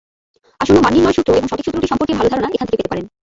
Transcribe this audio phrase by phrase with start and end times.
[0.61, 3.05] আসন্ন মান নির্ণয়ের সূত্র এবং সঠিক সূত্রটি সম্পর্কে ভাল ধারণা এখান থেকে পেতে পারেন।